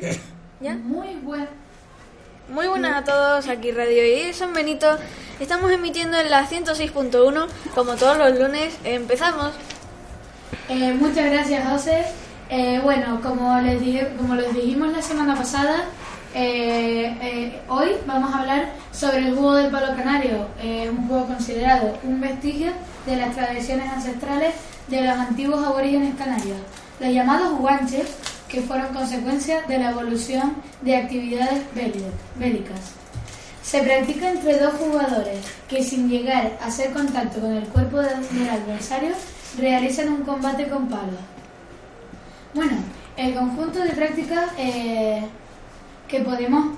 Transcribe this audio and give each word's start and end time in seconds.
¿Ya? 0.60 0.74
Muy 0.74 1.14
buen. 1.22 1.48
Muy 2.48 2.66
buenas 2.66 2.96
a 2.96 3.04
todos, 3.04 3.48
aquí 3.48 3.70
Radio 3.70 4.04
I 4.04 4.32
San 4.32 4.52
Benito. 4.52 4.86
Estamos 5.38 5.70
emitiendo 5.70 6.18
en 6.18 6.30
la 6.30 6.48
106.1, 6.48 7.46
como 7.74 7.94
todos 7.94 8.18
los 8.18 8.38
lunes. 8.38 8.76
Empezamos. 8.84 9.52
Eh, 10.68 10.94
muchas 10.94 11.30
gracias, 11.30 11.68
José. 11.68 12.04
Eh, 12.48 12.80
bueno, 12.82 13.20
como 13.22 13.60
les, 13.60 13.80
dije, 13.80 14.12
como 14.18 14.34
les 14.34 14.52
dijimos 14.52 14.92
la 14.92 15.02
semana 15.02 15.36
pasada, 15.36 15.84
eh, 16.34 17.60
hoy 17.68 17.90
vamos 18.06 18.34
a 18.34 18.40
hablar 18.40 18.72
sobre 18.92 19.18
el 19.18 19.34
juego 19.34 19.54
del 19.54 19.70
palo 19.70 19.94
canario, 19.94 20.48
un 20.90 21.08
juego 21.08 21.26
considerado 21.26 21.98
un 22.02 22.20
vestigio 22.20 22.72
de 23.06 23.16
las 23.16 23.34
tradiciones 23.34 23.88
ancestrales 23.90 24.54
de 24.88 25.02
los 25.02 25.16
antiguos 25.16 25.64
aborígenes 25.64 26.16
canarios, 26.16 26.58
los 26.98 27.12
llamados 27.12 27.56
guanches, 27.58 28.08
que 28.50 28.60
fueron 28.62 28.92
consecuencia 28.92 29.62
de 29.68 29.78
la 29.78 29.90
evolución 29.90 30.54
de 30.82 30.96
actividades 30.96 31.62
béli- 31.74 32.02
bélicas. 32.36 32.80
Se 33.62 33.82
practica 33.82 34.30
entre 34.30 34.58
dos 34.58 34.72
jugadores 34.74 35.38
que 35.68 35.82
sin 35.84 36.08
llegar 36.08 36.58
a 36.60 36.66
hacer 36.66 36.92
contacto 36.92 37.40
con 37.40 37.52
el 37.56 37.64
cuerpo 37.68 37.98
de- 37.98 38.08
del 38.38 38.48
adversario 38.50 39.10
realizan 39.58 40.08
un 40.12 40.22
combate 40.22 40.68
con 40.68 40.88
palos. 40.88 41.20
Bueno, 42.54 42.72
el 43.16 43.34
conjunto 43.34 43.78
de 43.80 43.90
prácticas 43.90 44.50
eh, 44.58 45.22
que 46.08 46.20
podemos 46.20 46.74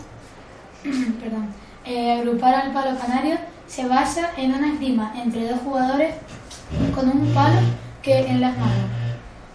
eh, 1.87 2.13
agrupar 2.13 2.55
al 2.55 2.73
palo 2.73 2.99
canario 2.99 3.37
se 3.67 3.87
basa 3.87 4.31
en 4.37 4.53
una 4.53 4.73
esgrima 4.73 5.15
entre 5.23 5.49
dos 5.49 5.61
jugadores 5.65 6.15
con 6.95 7.09
un 7.09 7.33
palo 7.33 7.61
que 8.03 8.19
en 8.21 8.41
las 8.41 8.53
manos. 8.59 9.02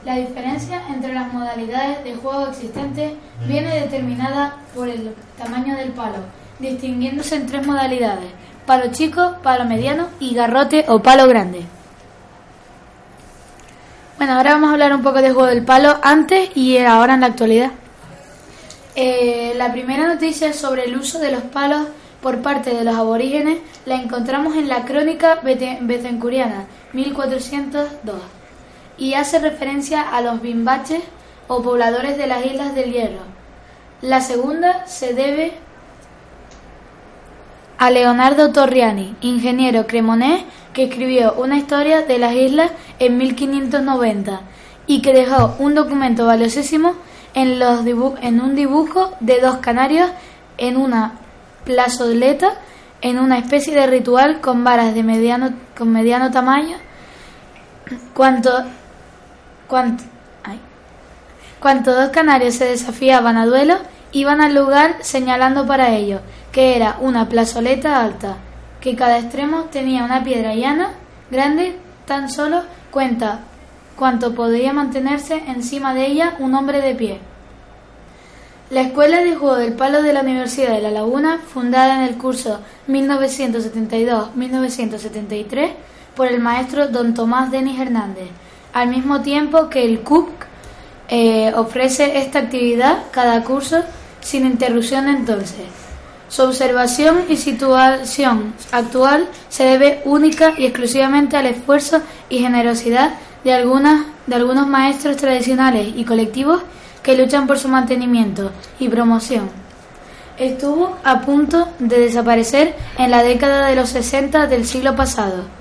La 0.08 0.16
diferencia 0.16 0.82
entre 0.88 1.14
las 1.14 1.34
modalidades 1.34 2.02
de 2.06 2.16
juego 2.16 2.48
existentes 2.48 3.12
viene 3.46 3.82
determinada 3.82 4.56
por 4.74 4.88
el 4.88 5.14
tamaño 5.38 5.76
del 5.76 5.90
palo, 5.92 6.20
distinguiéndose 6.60 7.36
en 7.36 7.46
tres 7.46 7.68
modalidades: 7.68 8.32
palo 8.66 8.90
chico, 8.94 9.36
palo 9.44 9.66
mediano 9.66 10.08
y 10.22 10.34
garrote 10.34 10.86
o 10.88 11.00
palo 11.02 11.28
grande. 11.28 11.66
Bueno, 14.18 14.36
ahora 14.38 14.54
vamos 14.54 14.70
a 14.70 14.74
hablar 14.76 14.96
un 14.96 15.04
poco 15.04 15.22
del 15.22 15.34
juego 15.34 15.50
del 15.50 15.66
palo 15.66 15.98
antes 16.02 16.52
y 16.56 16.78
ahora 16.78 17.16
en 17.16 17.20
la 17.22 17.28
actualidad. 17.28 17.72
Eh, 18.96 19.56
la 19.58 19.74
primera 19.74 20.08
noticia 20.08 20.54
sobre 20.54 20.86
el 20.86 20.96
uso 20.96 21.20
de 21.20 21.34
los 21.34 21.42
palos 21.44 21.86
por 22.22 22.42
parte 22.42 22.74
de 22.74 22.86
los 22.86 22.96
aborígenes 22.96 23.58
la 23.86 23.96
encontramos 23.96 24.56
en 24.56 24.70
la 24.70 24.86
crónica 24.86 25.42
bete- 25.44 25.80
betancouriana 25.82 26.64
1402 26.94 28.16
y 28.98 29.14
hace 29.14 29.40
referencia 29.40 30.02
a 30.02 30.22
los 30.22 30.42
bimbaches 30.42 31.02
o 31.48 31.62
pobladores 31.62 32.18
de 32.18 32.28
las 32.28 32.46
Islas 32.46 32.76
del 32.76 32.92
Hierro. 32.92 33.22
La 34.02 34.22
segunda 34.22 34.86
se 34.86 35.14
debe 35.14 35.54
a 37.78 37.92
Leonardo 37.92 38.52
Torriani, 38.52 39.16
ingeniero 39.22 39.88
cremonés 39.88 40.44
que 40.74 40.86
escribió 40.86 41.34
una 41.34 41.58
historia 41.58 42.02
de 42.02 42.20
las 42.20 42.34
islas 42.34 42.72
en 43.00 43.18
1590 43.18 44.42
y 44.88 45.02
que 45.02 45.14
dejó 45.14 45.56
un 45.60 45.76
documento 45.76 46.26
valiosísimo 46.26 46.94
en, 47.34 47.60
los 47.60 47.86
en 47.86 48.42
un 48.42 48.56
dibujo 48.56 49.14
de 49.20 49.40
dos 49.40 49.58
canarios 49.58 50.10
en 50.58 50.78
una 50.78 51.14
plazoleta 51.66 52.54
en 53.02 53.20
una 53.20 53.38
especie 53.38 53.76
de 53.76 53.88
ritual 53.88 54.42
con 54.42 54.64
varas 54.64 54.94
de 54.96 55.04
mediano, 55.04 55.54
con 55.78 55.92
mediano 55.92 56.32
tamaño. 56.32 56.78
Cuanto, 58.14 58.52
cuanto, 59.68 60.04
ay. 60.44 60.60
Cuanto 61.60 61.94
dos 61.94 62.10
canarios 62.10 62.56
se 62.56 62.66
desafiaban 62.66 63.38
a 63.38 63.46
duelo, 63.46 63.78
iban 64.12 64.42
al 64.42 64.56
lugar 64.56 64.96
señalando 65.02 65.68
para 65.68 65.96
ello 65.96 66.22
que 66.58 66.76
era 66.76 66.98
una 67.00 67.30
plazoleta 67.30 68.04
alta, 68.04 68.38
que 68.82 68.96
cada 68.96 69.20
extremo 69.20 69.66
tenía 69.72 70.04
una 70.04 70.24
piedra 70.24 70.56
llana, 70.56 70.90
grande, 71.30 71.76
tan 72.08 72.32
solo 72.32 72.64
cuenta 72.90 73.42
cuanto 73.96 74.34
podía 74.34 74.74
mantenerse 74.74 75.44
encima 75.48 75.94
de 75.94 76.08
ella 76.08 76.36
un 76.40 76.56
hombre 76.56 76.82
de 76.82 76.96
pie. 76.96 77.20
La 78.72 78.82
Escuela 78.82 79.20
de 79.20 79.36
Juego 79.36 79.58
del 79.58 79.74
Palo 79.74 80.02
de 80.02 80.14
la 80.14 80.22
Universidad 80.22 80.74
de 80.74 80.82
La 80.82 80.90
Laguna, 80.90 81.42
fundada 81.48 81.98
en 81.98 82.02
el 82.02 82.18
curso 82.18 82.62
1972-1973 82.88 85.74
por 86.16 86.26
el 86.26 86.40
maestro 86.40 86.88
don 86.88 87.14
Tomás 87.14 87.52
Denis 87.52 87.80
Hernández, 87.80 88.30
al 88.78 88.90
mismo 88.90 89.22
tiempo 89.22 89.70
que 89.70 89.84
el 89.84 90.02
CUP 90.02 90.30
eh, 91.10 91.52
ofrece 91.56 92.20
esta 92.20 92.38
actividad 92.38 93.06
cada 93.10 93.44
curso 93.44 93.82
sin 94.22 94.46
interrupción 94.46 95.08
entonces. 95.08 95.66
Su 96.30 96.44
observación 96.44 97.24
y 97.28 97.38
situación 97.38 98.54
actual 98.72 99.28
se 99.50 99.64
debe 99.64 100.04
única 100.06 100.54
y 100.56 100.68
exclusivamente 100.68 101.38
al 101.38 101.48
esfuerzo 101.48 102.02
y 102.30 102.38
generosidad 102.38 103.14
de, 103.44 103.54
algunas, 103.54 104.06
de 104.28 104.36
algunos 104.36 104.68
maestros 104.68 105.18
tradicionales 105.18 105.94
y 105.96 106.04
colectivos 106.04 106.62
que 107.02 107.18
luchan 107.18 107.48
por 107.48 107.58
su 107.58 107.70
mantenimiento 107.70 108.52
y 108.80 108.90
promoción. 108.90 109.50
Estuvo 110.38 110.98
a 111.04 111.22
punto 111.22 111.68
de 111.80 112.00
desaparecer 112.00 112.76
en 113.00 113.10
la 113.10 113.24
década 113.24 113.66
de 113.66 113.76
los 113.76 113.90
60 113.90 114.46
del 114.46 114.68
siglo 114.68 114.96
pasado. 114.96 115.57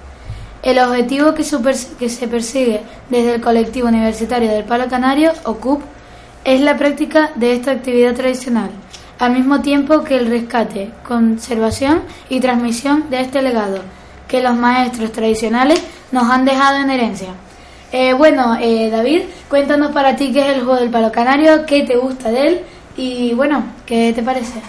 El 0.67 0.81
objetivo 0.81 1.33
que, 1.33 1.45
se 1.45 2.27
persigue 2.27 2.81
desde 3.09 3.37
el 3.37 3.41
colectivo 3.41 3.87
universitario 3.87 4.51
del 4.51 4.65
Palo 4.65 4.89
Canario, 4.89 5.31
o 5.45 5.55
CUP, 5.55 5.81
es 6.45 6.61
la 6.61 6.77
práctica 6.77 7.31
de 7.37 7.53
esta 7.53 7.71
actividad 7.71 8.17
tradicional, 8.17 8.71
al 9.21 9.33
mismo 9.33 9.61
tiempo 9.61 10.03
que 10.03 10.17
el 10.17 10.27
rescate, 10.27 10.91
conservación 11.07 12.03
y 12.29 12.41
transmisión 12.41 13.09
de 13.11 13.21
este 13.21 13.43
legado 13.43 13.79
que 14.27 14.43
los 14.43 14.57
maestros 14.57 15.13
tradicionales 15.13 15.81
nos 16.11 16.29
han 16.29 16.45
dejado 16.45 16.79
en 16.79 16.91
herencia. 16.91 17.29
Eh, 17.93 18.13
bueno, 18.15 18.59
eh, 18.61 18.91
David, 18.91 19.23
cuéntanos 19.49 19.93
para 19.93 20.17
ti 20.17 20.33
qué 20.33 20.41
es 20.41 20.57
el 20.57 20.65
juego 20.65 20.81
del 20.81 20.91
palo 20.91 21.13
canario, 21.13 21.65
qué 21.65 21.85
te 21.85 21.97
gusta 21.97 22.33
de 22.33 22.49
él 22.49 22.61
y 22.97 23.35
bueno, 23.35 23.63
qué 23.87 24.13
te 24.13 24.21
parece. 24.21 24.61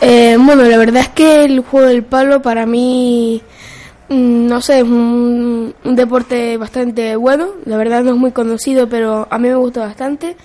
Eh, 0.00 0.38
bueno, 0.40 0.62
la 0.62 0.78
verdad 0.78 1.02
es 1.02 1.08
que 1.08 1.44
el 1.44 1.60
juego 1.60 1.86
del 1.86 2.02
palo 2.02 2.40
para 2.40 2.64
mí, 2.64 3.42
no 4.08 4.60
sé, 4.60 4.78
es 4.78 4.84
un, 4.84 5.74
un 5.84 5.96
deporte 5.96 6.56
bastante 6.56 7.16
bueno. 7.16 7.48
La 7.64 7.76
verdad 7.76 8.02
no 8.02 8.12
es 8.12 8.16
muy 8.16 8.32
conocido, 8.32 8.88
pero 8.88 9.28
a 9.30 9.38
mí 9.38 9.48
me 9.48 9.54
gusta 9.54 9.80
bastante. 9.80 10.36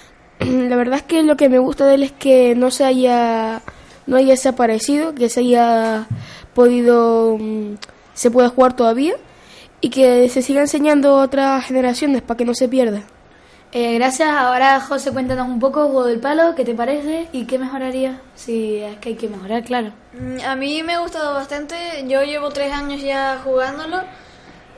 La 0.40 0.76
verdad 0.76 0.98
es 0.98 1.02
que 1.02 1.22
lo 1.22 1.36
que 1.36 1.48
me 1.48 1.58
gusta 1.58 1.86
de 1.86 1.94
él 1.96 2.02
es 2.02 2.12
que 2.12 2.54
no 2.54 2.70
se 2.70 2.84
haya, 2.84 3.62
no 4.06 4.16
haya 4.16 4.30
desaparecido, 4.30 5.14
que 5.14 5.28
se 5.28 5.40
haya 5.40 6.06
podido, 6.54 7.36
mm, 7.38 7.74
se 8.14 8.30
pueda 8.30 8.48
jugar 8.48 8.74
todavía 8.74 9.14
y 9.80 9.90
que 9.90 10.28
se 10.28 10.42
siga 10.42 10.60
enseñando 10.62 11.18
a 11.18 11.24
otras 11.24 11.64
generaciones 11.64 12.22
para 12.22 12.38
que 12.38 12.44
no 12.44 12.54
se 12.54 12.68
pierda. 12.68 13.02
Eh, 13.72 13.94
gracias, 13.94 14.28
ahora 14.28 14.80
José, 14.80 15.12
cuéntanos 15.12 15.46
un 15.46 15.60
poco 15.60 15.82
juego 15.84 16.04
del 16.04 16.18
palo, 16.18 16.54
qué 16.56 16.64
te 16.64 16.74
parece 16.74 17.28
y 17.32 17.46
qué 17.46 17.56
mejoraría, 17.56 18.20
si 18.34 18.78
es 18.78 18.96
que 18.98 19.10
hay 19.10 19.14
que 19.14 19.28
mejorar, 19.28 19.62
claro. 19.62 19.92
Mm, 20.12 20.40
A 20.44 20.56
mí 20.56 20.82
me 20.82 20.94
ha 20.94 20.98
gustado 21.00 21.34
bastante. 21.34 21.76
Yo 22.08 22.22
llevo 22.24 22.50
tres 22.50 22.72
años 22.72 23.00
ya 23.00 23.38
jugándolo 23.44 24.00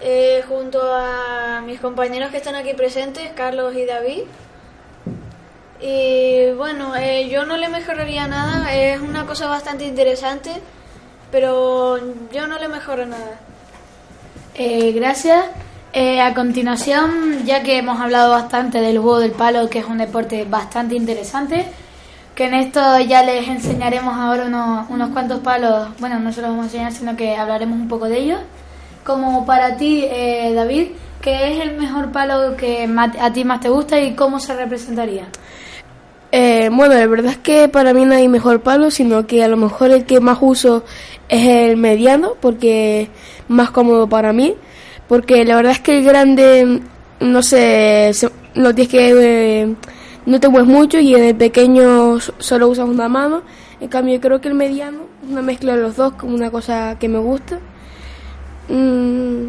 eh, 0.02 0.42
junto 0.46 0.80
a 0.82 1.62
mis 1.64 1.80
compañeros 1.80 2.30
que 2.30 2.36
están 2.36 2.54
aquí 2.54 2.74
presentes, 2.74 3.30
Carlos 3.34 3.74
y 3.74 3.86
David. 3.86 4.24
Y 5.80 6.52
bueno, 6.52 6.94
eh, 6.96 7.28
yo 7.28 7.44
no 7.46 7.56
le 7.56 7.68
mejoraría 7.68 8.26
nada. 8.28 8.72
Es 8.74 9.00
una 9.00 9.26
cosa 9.26 9.46
bastante 9.46 9.84
interesante, 9.84 10.50
pero 11.30 11.98
yo 12.30 12.46
no 12.46 12.58
le 12.58 12.68
mejoro 12.68 13.06
nada. 13.06 13.40
Eh, 14.54 14.92
gracias. 14.92 15.46
Eh, 15.94 16.22
a 16.22 16.32
continuación, 16.32 17.44
ya 17.44 17.62
que 17.62 17.76
hemos 17.76 18.00
hablado 18.00 18.30
bastante 18.30 18.80
del 18.80 18.98
juego 18.98 19.18
del 19.18 19.32
palo, 19.32 19.68
que 19.68 19.80
es 19.80 19.84
un 19.84 19.98
deporte 19.98 20.46
bastante 20.48 20.94
interesante, 20.94 21.66
que 22.34 22.46
en 22.46 22.54
esto 22.54 22.80
ya 23.00 23.22
les 23.22 23.46
enseñaremos 23.46 24.14
ahora 24.14 24.46
unos, 24.46 24.88
unos 24.88 25.10
cuantos 25.10 25.40
palos. 25.40 25.90
Bueno, 26.00 26.18
no 26.18 26.32
se 26.32 26.40
los 26.40 26.48
vamos 26.48 26.64
a 26.64 26.68
enseñar, 26.68 26.92
sino 26.92 27.14
que 27.14 27.36
hablaremos 27.36 27.78
un 27.78 27.88
poco 27.88 28.08
de 28.08 28.20
ellos. 28.20 28.40
Como 29.04 29.44
para 29.44 29.76
ti, 29.76 30.04
eh, 30.04 30.52
David, 30.54 30.92
¿qué 31.20 31.52
es 31.52 31.60
el 31.60 31.76
mejor 31.76 32.10
palo 32.10 32.56
que 32.56 32.88
a 33.20 33.32
ti 33.34 33.44
más 33.44 33.60
te 33.60 33.68
gusta 33.68 34.00
y 34.00 34.14
cómo 34.14 34.40
se 34.40 34.54
representaría? 34.54 35.26
Eh, 36.30 36.70
bueno, 36.72 36.94
la 36.94 37.06
verdad 37.06 37.32
es 37.32 37.38
que 37.38 37.68
para 37.68 37.92
mí 37.92 38.06
no 38.06 38.14
hay 38.14 38.28
mejor 38.28 38.62
palo, 38.62 38.90
sino 38.90 39.26
que 39.26 39.44
a 39.44 39.48
lo 39.48 39.58
mejor 39.58 39.90
el 39.90 40.06
que 40.06 40.20
más 40.20 40.38
uso 40.40 40.84
es 41.28 41.46
el 41.46 41.76
mediano, 41.76 42.32
porque 42.40 43.02
es 43.02 43.08
más 43.48 43.70
cómodo 43.70 44.08
para 44.08 44.32
mí. 44.32 44.54
Porque 45.12 45.44
la 45.44 45.56
verdad 45.56 45.72
es 45.72 45.80
que 45.80 45.98
el 45.98 46.04
grande, 46.04 46.80
no 47.20 47.42
sé, 47.42 48.12
se- 48.14 48.30
no 48.54 48.74
tienes 48.74 48.88
que. 48.90 49.10
eh, 49.62 49.74
no 50.24 50.40
te 50.40 50.48
mueves 50.48 50.70
mucho 50.70 50.98
y 51.00 51.14
en 51.14 51.22
el 51.22 51.34
pequeño 51.36 52.18
solo 52.38 52.68
usas 52.68 52.88
una 52.88 53.10
mano. 53.10 53.42
En 53.78 53.88
cambio, 53.88 54.18
creo 54.22 54.40
que 54.40 54.48
el 54.48 54.54
mediano 54.54 55.00
una 55.28 55.42
mezcla 55.42 55.76
de 55.76 55.82
los 55.82 55.96
dos, 55.96 56.14
como 56.14 56.34
una 56.34 56.50
cosa 56.50 56.96
que 56.98 57.10
me 57.10 57.18
gusta. 57.18 57.58
Mm, 58.70 59.48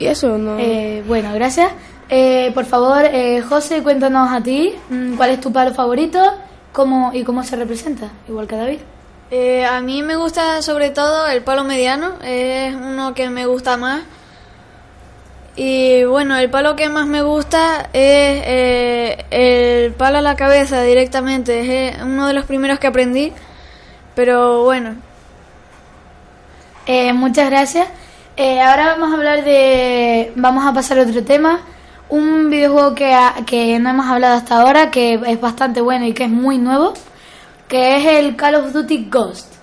y 0.00 0.06
eso, 0.06 0.36
¿no? 0.36 0.58
Eh, 0.58 1.04
bueno, 1.06 1.32
gracias. 1.32 1.70
Eh, 2.08 2.50
por 2.52 2.64
favor, 2.64 3.04
eh, 3.04 3.40
José, 3.48 3.84
cuéntanos 3.84 4.32
a 4.32 4.42
ti 4.42 4.72
mm, 4.90 5.14
cuál 5.14 5.30
es 5.30 5.40
tu 5.40 5.52
palo 5.52 5.72
favorito 5.74 6.18
cómo, 6.72 7.12
y 7.14 7.22
cómo 7.22 7.44
se 7.44 7.54
representa, 7.54 8.10
igual 8.28 8.48
que 8.48 8.56
David. 8.56 8.78
Eh, 9.30 9.64
a 9.64 9.80
mí 9.80 10.02
me 10.02 10.16
gusta 10.16 10.60
sobre 10.60 10.90
todo 10.90 11.28
el 11.28 11.42
palo 11.42 11.62
mediano, 11.62 12.14
es 12.24 12.74
uno 12.74 13.14
que 13.14 13.30
me 13.30 13.46
gusta 13.46 13.76
más. 13.76 14.00
Y 15.56 16.04
bueno, 16.04 16.36
el 16.36 16.50
palo 16.50 16.74
que 16.76 16.88
más 16.88 17.06
me 17.06 17.22
gusta 17.22 17.82
es 17.92 18.42
eh, 18.44 19.24
el 19.30 19.92
palo 19.94 20.18
a 20.18 20.22
la 20.22 20.34
cabeza 20.36 20.82
directamente, 20.82 21.60
es 21.60 21.96
eh, 21.96 22.02
uno 22.02 22.26
de 22.26 22.34
los 22.34 22.44
primeros 22.46 22.78
que 22.80 22.88
aprendí. 22.88 23.32
Pero 24.14 24.64
bueno, 24.64 24.96
Eh, 26.86 27.12
muchas 27.12 27.48
gracias. 27.50 27.88
Eh, 28.36 28.60
ahora 28.60 28.88
vamos 28.94 29.12
a 29.12 29.16
hablar 29.16 29.44
de. 29.44 30.32
Vamos 30.36 30.66
a 30.66 30.72
pasar 30.74 30.98
a 30.98 31.02
otro 31.02 31.24
tema. 31.24 31.60
Un 32.08 32.50
videojuego 32.50 32.94
que, 32.94 33.16
que 33.46 33.78
no 33.78 33.90
hemos 33.90 34.06
hablado 34.06 34.36
hasta 34.36 34.60
ahora, 34.60 34.90
que 34.90 35.14
es 35.26 35.40
bastante 35.40 35.80
bueno 35.80 36.04
y 36.06 36.12
que 36.12 36.24
es 36.24 36.30
muy 36.30 36.58
nuevo, 36.58 36.92
que 37.68 37.96
es 37.96 38.06
el 38.06 38.36
Call 38.36 38.56
of 38.56 38.72
Duty 38.72 39.08
Ghost. 39.10 39.54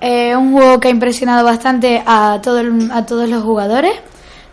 Eh, 0.00 0.36
un 0.36 0.52
juego 0.52 0.78
que 0.80 0.88
ha 0.88 0.90
impresionado 0.90 1.44
bastante 1.44 2.02
a, 2.06 2.38
todo 2.42 2.60
a 2.92 3.06
todos 3.06 3.28
los 3.28 3.42
jugadores. 3.42 3.92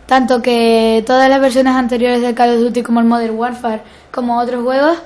Tanto 0.06 0.40
que 0.40 1.02
todas 1.06 1.28
las 1.28 1.40
versiones 1.40 1.74
anteriores 1.74 2.22
de 2.22 2.34
Call 2.34 2.54
of 2.54 2.60
Duty, 2.60 2.82
como 2.82 3.00
el 3.00 3.06
Modern 3.06 3.36
Warfare, 3.36 3.82
como 4.12 4.38
otros 4.38 4.62
juegos, 4.62 4.98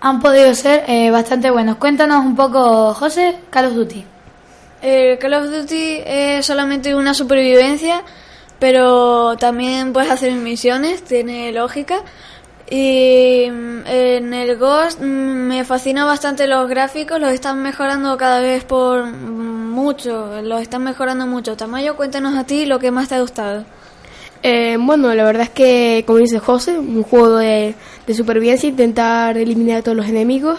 han 0.00 0.20
podido 0.20 0.54
ser 0.54 0.84
eh, 0.88 1.10
bastante 1.10 1.50
buenos. 1.50 1.76
Cuéntanos 1.76 2.24
un 2.24 2.34
poco, 2.36 2.94
José, 2.94 3.36
Call 3.50 3.66
of 3.66 3.74
Duty. 3.74 4.04
el 4.82 5.18
Call 5.18 5.34
of 5.34 5.50
Duty 5.50 6.02
es 6.06 6.46
solamente 6.46 6.94
una 6.94 7.12
supervivencia, 7.12 8.02
pero 8.58 9.36
también 9.36 9.92
puedes 9.92 10.10
hacer 10.10 10.32
misiones, 10.32 11.02
tiene 11.04 11.52
lógica. 11.52 12.02
Y 12.68 13.48
mm, 13.50 13.86
en 13.86 14.34
el 14.34 14.56
Ghost 14.56 15.00
mm, 15.00 15.04
me 15.04 15.64
fascina 15.64 16.04
bastante 16.04 16.46
los 16.46 16.68
gráficos, 16.68 17.20
los 17.20 17.32
están 17.32 17.62
mejorando 17.62 18.16
cada 18.16 18.40
vez 18.40 18.64
por 18.64 19.04
mucho, 19.06 20.42
los 20.42 20.62
están 20.62 20.82
mejorando 20.82 21.26
mucho. 21.26 21.56
Tamayo, 21.56 21.96
cuéntanos 21.96 22.34
a 22.36 22.44
ti 22.44 22.66
lo 22.66 22.78
que 22.78 22.90
más 22.90 23.08
te 23.08 23.16
ha 23.16 23.20
gustado. 23.20 23.64
Eh, 24.42 24.76
bueno, 24.78 25.14
la 25.14 25.24
verdad 25.24 25.44
es 25.44 25.50
que, 25.50 26.04
como 26.06 26.18
dice 26.18 26.38
José, 26.38 26.78
un 26.78 27.02
juego 27.02 27.36
de, 27.36 27.74
de 28.06 28.14
supervivencia, 28.14 28.68
intentar 28.68 29.36
eliminar 29.36 29.78
a 29.78 29.82
todos 29.82 29.96
los 29.96 30.06
enemigos. 30.06 30.58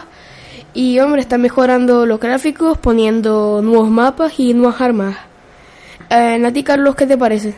Y, 0.74 1.00
hombre, 1.00 1.22
está 1.22 1.38
mejorando 1.38 2.06
los 2.06 2.20
gráficos, 2.20 2.78
poniendo 2.78 3.62
nuevos 3.62 3.90
mapas 3.90 4.40
y 4.40 4.54
nuevas 4.54 4.82
armas. 4.82 5.18
Eh, 6.10 6.44
a 6.46 6.54
ti, 6.54 6.64
Carlos, 6.64 6.96
¿qué 6.96 7.06
te 7.06 7.18
parece? 7.18 7.56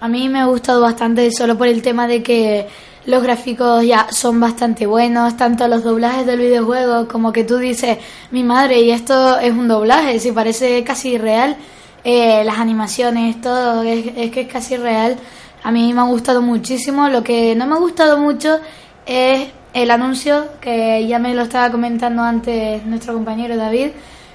A 0.00 0.08
mí 0.08 0.28
me 0.28 0.40
ha 0.40 0.46
gustado 0.46 0.80
bastante 0.80 1.30
solo 1.32 1.58
por 1.58 1.66
el 1.66 1.82
tema 1.82 2.06
de 2.06 2.22
que 2.22 2.66
los 3.06 3.22
gráficos 3.22 3.84
ya 3.84 4.08
son 4.10 4.40
bastante 4.40 4.86
buenos, 4.86 5.36
tanto 5.36 5.66
los 5.68 5.82
doblajes 5.82 6.26
del 6.26 6.38
videojuego 6.38 7.08
como 7.08 7.32
que 7.32 7.44
tú 7.44 7.58
dices, 7.58 7.98
mi 8.30 8.44
madre, 8.44 8.80
y 8.80 8.90
esto 8.90 9.38
es 9.38 9.52
un 9.52 9.68
doblaje, 9.68 10.18
si 10.20 10.32
parece 10.32 10.84
casi 10.84 11.18
real, 11.18 11.56
eh, 12.04 12.42
las 12.44 12.58
animaciones, 12.58 13.40
todo, 13.40 13.82
es, 13.82 14.06
es 14.16 14.30
que 14.30 14.42
es 14.42 14.48
casi 14.48 14.76
real. 14.76 15.16
A 15.62 15.70
mí 15.70 15.92
me 15.92 16.00
ha 16.00 16.04
gustado 16.04 16.42
muchísimo, 16.42 17.08
lo 17.08 17.22
que 17.22 17.54
no 17.54 17.66
me 17.66 17.74
ha 17.74 17.78
gustado 17.78 18.18
mucho 18.18 18.60
es 19.06 19.48
el 19.72 19.90
anuncio, 19.90 20.46
que 20.60 21.06
ya 21.06 21.18
me 21.18 21.34
lo 21.34 21.42
estaba 21.42 21.70
comentando 21.70 22.22
antes 22.22 22.84
nuestro 22.86 23.14
compañero 23.14 23.56
David, 23.56 23.90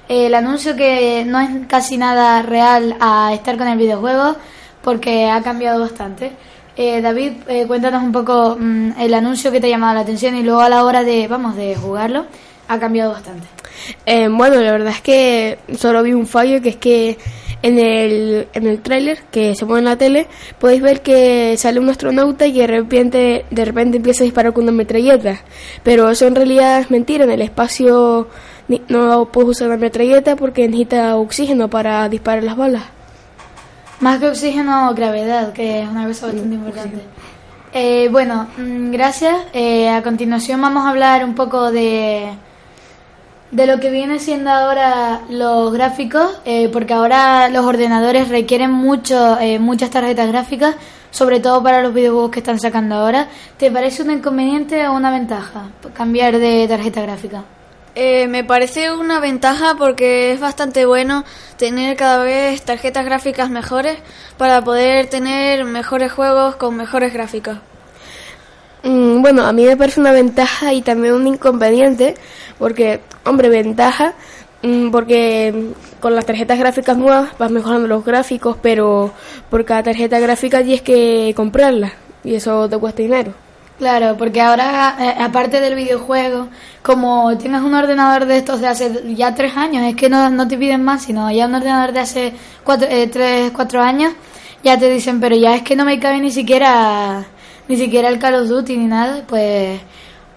el 0.08 0.34
anuncio 0.34 0.76
que 0.76 1.24
no 1.26 1.40
es 1.40 1.50
casi 1.66 1.98
nada 1.98 2.42
real 2.42 2.96
a 3.00 3.32
estar 3.34 3.58
con 3.58 3.66
el 3.66 3.76
videojuego 3.76 4.36
porque 4.82 5.28
ha 5.28 5.42
cambiado 5.42 5.80
bastante. 5.80 6.32
Eh, 6.76 7.00
David, 7.00 7.32
eh, 7.48 7.66
cuéntanos 7.66 8.02
un 8.02 8.12
poco 8.12 8.56
mm, 8.58 9.00
el 9.00 9.14
anuncio 9.14 9.50
que 9.50 9.60
te 9.60 9.66
ha 9.66 9.70
llamado 9.70 9.94
la 9.94 10.00
atención 10.00 10.36
y 10.36 10.42
luego 10.42 10.60
a 10.60 10.68
la 10.68 10.84
hora 10.84 11.02
de, 11.02 11.26
vamos, 11.26 11.56
de 11.56 11.74
jugarlo, 11.74 12.26
ha 12.68 12.78
cambiado 12.78 13.12
bastante. 13.12 13.48
Eh, 14.04 14.28
bueno, 14.28 14.60
la 14.60 14.72
verdad 14.72 14.92
es 14.92 15.00
que 15.00 15.58
solo 15.76 16.02
vi 16.02 16.12
un 16.12 16.26
fallo, 16.26 16.60
que 16.60 16.68
es 16.68 16.76
que 16.76 17.18
en 17.66 17.80
el, 17.80 18.48
en 18.52 18.66
el 18.66 18.80
tráiler 18.80 19.18
que 19.32 19.56
se 19.56 19.66
pone 19.66 19.80
en 19.80 19.86
la 19.86 19.98
tele, 19.98 20.28
podéis 20.60 20.80
ver 20.82 21.02
que 21.02 21.56
sale 21.56 21.80
un 21.80 21.88
astronauta 21.88 22.46
y 22.46 22.52
que 22.52 22.60
de 22.60 22.66
repente, 22.68 23.44
de 23.50 23.64
repente 23.64 23.96
empieza 23.96 24.22
a 24.22 24.26
disparar 24.26 24.52
con 24.52 24.62
una 24.62 24.72
metralleta. 24.72 25.40
Pero 25.82 26.08
eso 26.08 26.26
en 26.26 26.36
realidad 26.36 26.78
es 26.80 26.92
mentira, 26.92 27.24
en 27.24 27.32
el 27.32 27.42
espacio 27.42 28.28
no 28.88 29.28
puedes 29.32 29.50
usar 29.50 29.68
la 29.68 29.76
metralleta 29.76 30.36
porque 30.36 30.68
necesita 30.68 31.16
oxígeno 31.16 31.68
para 31.68 32.08
disparar 32.08 32.44
las 32.44 32.56
balas. 32.56 32.84
Más 33.98 34.20
que 34.20 34.28
oxígeno, 34.28 34.94
gravedad, 34.94 35.52
que 35.52 35.82
es 35.82 35.88
una 35.88 36.06
cosa 36.06 36.26
bastante 36.26 36.54
importante. 36.54 36.98
Eh, 37.72 38.08
bueno, 38.12 38.46
mm, 38.56 38.92
gracias. 38.92 39.36
Eh, 39.52 39.88
a 39.88 40.02
continuación 40.04 40.60
vamos 40.60 40.84
a 40.84 40.90
hablar 40.90 41.24
un 41.24 41.34
poco 41.34 41.72
de, 41.72 42.28
de 43.50 43.66
lo 43.66 43.78
que 43.78 43.90
viene 43.90 44.18
siendo 44.18 44.50
ahora 44.50 45.22
los 45.28 45.72
gráficos, 45.72 46.40
eh, 46.44 46.68
porque 46.72 46.94
ahora 46.94 47.48
los 47.48 47.64
ordenadores 47.64 48.28
requieren 48.28 48.70
mucho, 48.70 49.38
eh, 49.38 49.58
muchas 49.58 49.90
tarjetas 49.90 50.28
gráficas, 50.28 50.74
sobre 51.10 51.40
todo 51.40 51.62
para 51.62 51.82
los 51.82 51.94
videojuegos 51.94 52.30
que 52.30 52.40
están 52.40 52.58
sacando 52.58 52.96
ahora. 52.96 53.28
¿Te 53.56 53.70
parece 53.70 54.02
un 54.02 54.10
inconveniente 54.10 54.86
o 54.88 54.94
una 54.94 55.10
ventaja 55.10 55.70
cambiar 55.94 56.38
de 56.38 56.66
tarjeta 56.68 57.02
gráfica? 57.02 57.44
Eh, 57.94 58.28
me 58.28 58.44
parece 58.44 58.92
una 58.92 59.20
ventaja 59.20 59.74
porque 59.78 60.32
es 60.32 60.40
bastante 60.40 60.84
bueno 60.84 61.24
tener 61.56 61.96
cada 61.96 62.22
vez 62.22 62.62
tarjetas 62.62 63.06
gráficas 63.06 63.48
mejores 63.48 63.96
para 64.36 64.62
poder 64.62 65.08
tener 65.08 65.64
mejores 65.64 66.12
juegos 66.12 66.56
con 66.56 66.76
mejores 66.76 67.14
gráficos. 67.14 67.56
Mm, 68.86 69.20
bueno, 69.20 69.44
a 69.44 69.52
mí 69.52 69.64
me 69.64 69.76
parece 69.76 69.98
una 69.98 70.12
ventaja 70.12 70.72
y 70.72 70.80
también 70.80 71.14
un 71.14 71.26
inconveniente, 71.26 72.14
porque, 72.56 73.00
hombre, 73.24 73.48
ventaja, 73.48 74.14
mm, 74.62 74.90
porque 74.90 75.72
con 75.98 76.14
las 76.14 76.24
tarjetas 76.24 76.56
gráficas 76.58 76.96
nuevas 76.96 77.36
vas 77.36 77.50
mejorando 77.50 77.88
los 77.88 78.04
gráficos, 78.04 78.56
pero 78.62 79.12
por 79.50 79.64
cada 79.64 79.82
tarjeta 79.82 80.20
gráfica 80.20 80.62
tienes 80.62 80.82
que 80.82 81.32
comprarla 81.36 81.92
y 82.22 82.36
eso 82.36 82.68
te 82.68 82.78
cuesta 82.78 83.02
dinero. 83.02 83.34
Claro, 83.78 84.16
porque 84.16 84.40
ahora, 84.40 84.96
eh, 85.00 85.14
aparte 85.20 85.60
del 85.60 85.74
videojuego, 85.74 86.48
como 86.82 87.36
tienes 87.38 87.62
un 87.62 87.74
ordenador 87.74 88.24
de 88.26 88.38
estos 88.38 88.60
de 88.60 88.68
hace 88.68 89.14
ya 89.16 89.34
tres 89.34 89.56
años, 89.56 89.84
es 89.84 89.96
que 89.96 90.08
no, 90.08 90.30
no 90.30 90.46
te 90.48 90.56
piden 90.56 90.84
más, 90.84 91.02
sino 91.02 91.30
ya 91.32 91.46
un 91.46 91.54
ordenador 91.56 91.92
de 91.92 92.00
hace 92.00 92.32
cuatro, 92.64 92.86
eh, 92.88 93.08
tres, 93.08 93.50
cuatro 93.50 93.82
años, 93.82 94.14
ya 94.62 94.78
te 94.78 94.88
dicen, 94.88 95.20
pero 95.20 95.36
ya 95.36 95.56
es 95.56 95.62
que 95.62 95.76
no 95.76 95.84
me 95.84 95.98
cabe 95.98 96.20
ni 96.20 96.30
siquiera, 96.30 97.26
ni 97.68 97.76
siquiera 97.76 98.08
el 98.08 98.18
Call 98.18 98.34
of 98.34 98.48
Duty 98.48 98.76
ni 98.76 98.86
nada, 98.86 99.22
pues, 99.26 99.80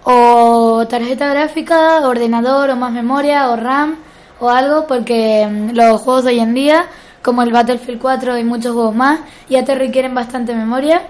o 0.04 0.86
tarjeta 0.88 1.28
gráfica, 1.28 2.06
ordenador, 2.06 2.70
o 2.70 2.76
más 2.76 2.92
memoria, 2.92 3.50
o 3.50 3.56
RAM, 3.56 3.96
o 4.40 4.48
algo, 4.48 4.86
porque 4.86 5.46
mm, 5.46 5.70
los 5.74 6.00
juegos 6.00 6.24
de 6.24 6.30
hoy 6.30 6.40
en 6.40 6.54
día, 6.54 6.86
como 7.22 7.42
el 7.42 7.52
Battlefield 7.52 8.00
4 8.00 8.38
y 8.38 8.44
muchos 8.44 8.72
juegos 8.72 8.94
más, 8.94 9.20
ya 9.48 9.64
te 9.64 9.74
requieren 9.74 10.14
bastante 10.14 10.54
memoria. 10.54 11.02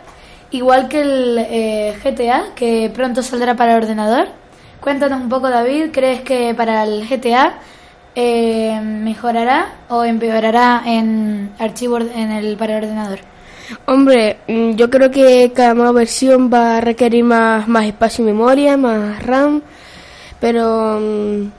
Igual 0.51 0.89
que 0.89 1.01
el 1.03 1.39
eh, 1.39 1.97
GTA, 2.03 2.55
que 2.57 2.91
pronto 2.93 3.23
saldrá 3.23 3.55
para 3.55 3.77
el 3.77 3.85
ordenador. 3.85 4.29
Cuéntanos 4.81 5.21
un 5.21 5.29
poco, 5.29 5.49
David, 5.49 5.91
¿crees 5.93 6.23
que 6.23 6.55
para 6.55 6.83
el 6.85 7.07
GTA 7.09 7.55
eh, 8.17 8.81
mejorará 8.83 9.75
o 9.89 10.03
empeorará 10.05 10.83
en 10.85 11.53
archivo 11.59 11.99
en 11.99 12.33
el 12.33 12.57
para 12.57 12.79
el 12.79 12.85
ordenador? 12.85 13.21
Hombre, 13.87 14.39
mm, 14.49 14.73
yo 14.73 14.91
creo 14.91 15.11
que 15.11 15.53
cada 15.55 15.75
nueva 15.75 15.93
versión 15.93 16.51
va 16.53 16.79
a 16.79 16.81
requerir 16.81 17.25
más, 17.25 17.69
más 17.69 17.85
espacio 17.87 18.23
y 18.25 18.27
memoria, 18.27 18.77
más 18.77 19.25
RAM, 19.25 19.63
pero 20.41 20.99
mm, 21.01 21.51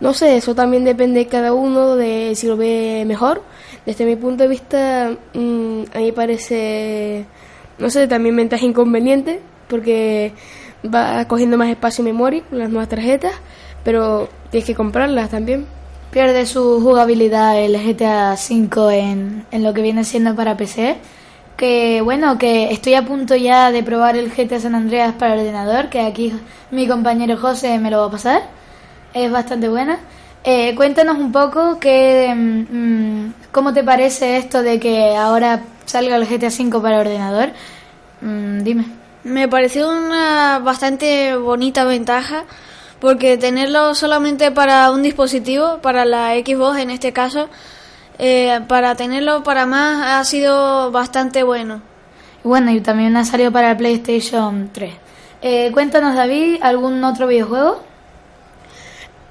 no 0.00 0.14
sé, 0.14 0.36
eso 0.36 0.54
también 0.54 0.84
depende 0.84 1.20
de 1.20 1.26
cada 1.26 1.52
uno 1.52 1.96
de 1.96 2.34
si 2.34 2.46
lo 2.46 2.56
ve 2.56 3.04
mejor. 3.06 3.42
Desde 3.84 4.04
mi 4.04 4.16
punto 4.16 4.44
de 4.44 4.48
vista, 4.48 5.16
mm, 5.34 5.82
a 5.94 5.98
mí 5.98 6.12
parece, 6.12 7.26
no 7.78 7.90
sé, 7.90 8.06
también 8.08 8.36
ventaja 8.36 8.64
e 8.64 8.68
inconveniente, 8.68 9.40
porque 9.68 10.32
va 10.84 11.26
cogiendo 11.26 11.56
más 11.58 11.68
espacio 11.68 12.02
y 12.02 12.06
memoria 12.06 12.42
con 12.48 12.58
las 12.58 12.70
nuevas 12.70 12.88
tarjetas, 12.88 13.34
pero 13.84 14.28
tienes 14.50 14.66
que 14.66 14.74
comprarlas 14.74 15.30
también. 15.30 15.66
Pierde 16.10 16.46
su 16.46 16.80
jugabilidad 16.80 17.60
el 17.60 17.76
GTA 17.76 18.34
V 18.34 18.98
en, 18.98 19.46
en 19.50 19.62
lo 19.62 19.74
que 19.74 19.82
viene 19.82 20.04
siendo 20.04 20.34
para 20.34 20.56
PC. 20.56 20.96
Que 21.58 22.00
bueno, 22.02 22.38
que 22.38 22.72
estoy 22.72 22.94
a 22.94 23.04
punto 23.04 23.36
ya 23.36 23.72
de 23.72 23.82
probar 23.82 24.16
el 24.16 24.30
GTA 24.30 24.60
San 24.60 24.74
Andreas 24.76 25.14
para 25.14 25.34
el 25.34 25.40
ordenador, 25.40 25.90
que 25.90 26.00
aquí 26.00 26.32
mi 26.70 26.86
compañero 26.86 27.36
José 27.36 27.78
me 27.80 27.90
lo 27.90 27.98
va 27.98 28.06
a 28.06 28.10
pasar. 28.10 28.42
es 29.12 29.30
bastante 29.30 29.68
buena. 29.68 29.98
Eh, 30.44 30.74
cuéntanos 30.76 31.18
un 31.18 31.32
poco 31.32 31.80
que, 31.80 32.32
mm, 32.34 33.50
cómo 33.52 33.72
te 33.74 33.82
parece 33.84 34.36
esto 34.36 34.62
de 34.62 34.78
que 34.78 35.16
ahora 35.16 35.62
salga 35.84 36.16
el 36.16 36.26
GTA 36.26 36.48
V 36.48 36.80
para 36.80 37.00
ordenador. 37.00 37.50
Mm, 38.20 38.60
dime. 38.62 38.84
Me 39.24 39.48
pareció 39.48 39.88
una 39.88 40.60
bastante 40.60 41.36
bonita 41.36 41.84
ventaja 41.84 42.44
porque 43.00 43.36
tenerlo 43.36 43.94
solamente 43.94 44.50
para 44.52 44.90
un 44.90 45.02
dispositivo, 45.02 45.78
para 45.82 46.04
la 46.04 46.34
Xbox 46.34 46.78
en 46.78 46.90
este 46.90 47.12
caso, 47.12 47.48
eh, 48.18 48.60
para 48.66 48.94
tenerlo 48.96 49.44
para 49.44 49.64
más 49.66 50.18
ha 50.18 50.24
sido 50.24 50.90
bastante 50.90 51.42
bueno. 51.42 51.82
Bueno, 52.42 52.70
y 52.70 52.80
también 52.80 53.16
ha 53.16 53.24
salido 53.24 53.52
para 53.52 53.72
el 53.72 53.76
PlayStation 53.76 54.70
3. 54.72 54.92
Eh, 55.42 55.70
cuéntanos, 55.72 56.16
David, 56.16 56.58
¿algún 56.62 57.02
otro 57.04 57.28
videojuego? 57.28 57.80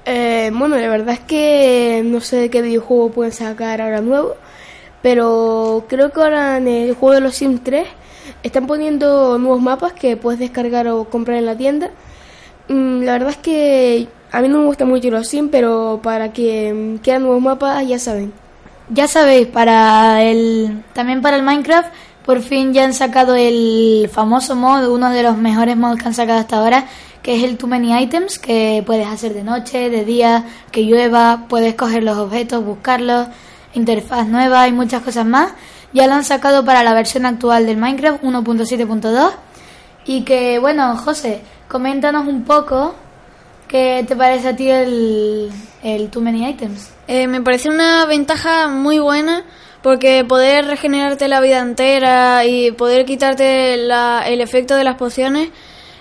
Eh, 0.06 0.50
bueno, 0.54 0.76
la 0.76 0.88
verdad 0.88 1.14
es 1.14 1.20
que 1.20 2.02
no 2.02 2.20
sé 2.20 2.48
qué 2.48 2.62
videojuego 2.62 3.10
pueden 3.10 3.32
sacar 3.32 3.82
ahora 3.82 4.00
nuevo, 4.00 4.36
pero 5.02 5.84
creo 5.88 6.10
que 6.10 6.20
ahora 6.22 6.56
en 6.56 6.68
el 6.68 6.94
juego 6.94 7.14
de 7.14 7.20
los 7.20 7.34
Sims 7.34 7.62
3 7.62 7.86
están 8.42 8.66
poniendo 8.66 9.36
nuevos 9.38 9.60
mapas 9.60 9.92
que 9.92 10.16
puedes 10.16 10.40
descargar 10.40 10.88
o 10.88 11.04
comprar 11.04 11.36
en 11.36 11.46
la 11.46 11.56
tienda. 11.56 11.90
Mm, 12.68 13.02
la 13.02 13.12
verdad 13.12 13.30
es 13.30 13.36
que 13.36 14.08
a 14.32 14.40
mí 14.40 14.48
no 14.48 14.60
me 14.60 14.66
gusta 14.66 14.86
mucho 14.86 15.10
los 15.10 15.28
Sims, 15.28 15.50
pero 15.52 16.00
para 16.02 16.32
que 16.32 16.98
quieran 17.02 17.22
nuevos 17.24 17.42
mapas 17.42 17.86
ya 17.86 17.98
saben. 17.98 18.32
Ya 18.90 19.06
sabéis, 19.06 19.46
para 19.48 20.22
el 20.22 20.82
también 20.94 21.20
para 21.20 21.36
el 21.36 21.42
Minecraft 21.42 21.88
por 22.28 22.42
fin 22.42 22.74
ya 22.74 22.84
han 22.84 22.92
sacado 22.92 23.34
el 23.36 24.10
famoso 24.12 24.54
mod, 24.54 24.86
uno 24.88 25.08
de 25.08 25.22
los 25.22 25.38
mejores 25.38 25.78
mods 25.78 25.98
que 25.98 26.08
han 26.08 26.14
sacado 26.14 26.38
hasta 26.38 26.58
ahora, 26.58 26.84
que 27.22 27.36
es 27.36 27.42
el 27.42 27.56
Too 27.56 27.68
Many 27.68 28.02
Items, 28.02 28.38
que 28.38 28.82
puedes 28.84 29.06
hacer 29.06 29.32
de 29.32 29.42
noche, 29.42 29.88
de 29.88 30.04
día, 30.04 30.44
que 30.70 30.82
llueva, 30.82 31.46
puedes 31.48 31.74
coger 31.74 32.02
los 32.04 32.18
objetos, 32.18 32.62
buscarlos, 32.62 33.28
interfaz 33.72 34.26
nueva 34.28 34.68
y 34.68 34.72
muchas 34.72 35.02
cosas 35.02 35.24
más. 35.24 35.52
Ya 35.94 36.06
lo 36.06 36.12
han 36.12 36.24
sacado 36.24 36.66
para 36.66 36.82
la 36.82 36.92
versión 36.92 37.24
actual 37.24 37.64
del 37.64 37.78
Minecraft 37.78 38.22
1.7.2. 38.22 39.30
Y 40.04 40.20
que, 40.22 40.58
bueno, 40.58 40.98
José, 40.98 41.40
coméntanos 41.66 42.26
un 42.26 42.44
poco 42.44 42.94
qué 43.68 44.04
te 44.06 44.16
parece 44.16 44.48
a 44.48 44.56
ti 44.56 44.70
el, 44.70 45.50
el 45.82 46.10
Too 46.10 46.22
Many 46.22 46.48
Items. 46.48 46.90
Eh, 47.06 47.26
me 47.26 47.40
parece 47.40 47.68
una 47.68 48.04
ventaja 48.06 48.68
muy 48.68 48.98
buena 48.98 49.44
porque 49.82 50.24
poder 50.24 50.66
regenerarte 50.66 51.28
la 51.28 51.40
vida 51.40 51.60
entera 51.60 52.44
y 52.44 52.72
poder 52.72 53.04
quitarte 53.04 53.74
el 53.74 54.40
efecto 54.40 54.74
de 54.74 54.84
las 54.84 54.96
pociones 54.96 55.50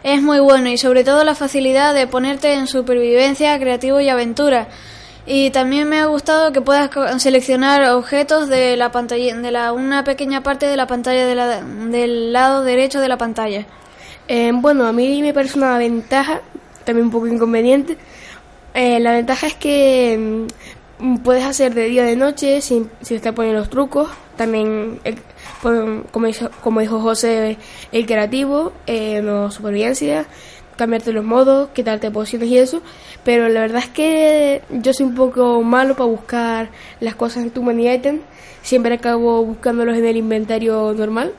es 0.03 0.21
muy 0.21 0.39
bueno 0.39 0.69
y 0.69 0.77
sobre 0.77 1.03
todo 1.03 1.23
la 1.23 1.35
facilidad 1.35 1.93
de 1.93 2.07
ponerte 2.07 2.53
en 2.53 2.67
supervivencia, 2.67 3.59
creativo 3.59 3.99
y 3.99 4.09
aventura. 4.09 4.67
Y 5.25 5.49
también 5.49 5.89
me 5.89 5.99
ha 5.99 6.05
gustado 6.05 6.53
que 6.53 6.61
puedas 6.61 6.89
seleccionar 7.21 7.89
objetos 7.89 8.47
de 8.47 8.77
la 8.77 8.91
pantalla, 8.91 9.35
de 9.35 9.51
la, 9.51 9.73
una 9.73 10.05
pequeña 10.05 10.41
parte 10.41 10.67
de 10.67 10.77
la 10.77 10.87
pantalla 10.87 11.25
del 11.25 12.31
lado 12.31 12.63
derecho 12.63 13.01
de 13.01 13.09
la 13.09 13.17
pantalla. 13.17 13.65
Eh, 14.29 14.51
bueno, 14.53 14.85
a 14.85 14.93
mí 14.93 15.21
me 15.21 15.33
parece 15.33 15.57
una 15.57 15.77
ventaja, 15.77 16.41
también 16.87 17.07
un 17.07 17.11
poco 17.11 17.27
inconveniente. 17.27 17.97
Eh, 18.73 19.01
la 19.01 19.11
ventaja 19.11 19.47
es 19.47 19.55
que 19.55 20.47
mm, 20.99 21.17
puedes 21.17 21.43
hacer 21.43 21.73
de 21.73 21.83
día 21.89 22.05
de 22.05 22.15
noche 22.15 22.61
sin, 22.61 22.89
sin 23.01 23.17
estar 23.17 23.35
poniendo 23.35 23.59
los 23.59 23.69
trucos. 23.69 24.09
También 24.37 25.01
eh, 25.03 25.15
como, 25.61 26.31
como 26.63 26.79
dijo 26.79 27.01
José, 27.01 27.57
el 27.91 28.05
creativo, 28.05 28.71
eh, 28.85 29.21
no 29.21 29.51
supervivencia, 29.51 30.27
cambiarte 30.77 31.11
los 31.11 31.25
modos, 31.25 31.69
quitarte 31.73 32.09
pociones 32.09 32.47
y 32.47 32.57
eso. 32.57 32.81
Pero 33.25 33.49
la 33.49 33.59
verdad 33.59 33.83
es 33.83 33.89
que 33.89 34.61
yo 34.71 34.93
soy 34.93 35.07
un 35.07 35.15
poco 35.15 35.61
malo 35.63 35.95
para 35.95 36.09
buscar 36.09 36.69
las 37.01 37.15
cosas 37.15 37.43
en 37.43 37.51
tu 37.51 37.63
money 37.63 37.89
item. 37.89 38.21
Siempre 38.61 38.93
acabo 38.93 39.43
buscándolos 39.43 39.97
en 39.97 40.05
el 40.05 40.15
inventario 40.15 40.93
normal 40.93 41.33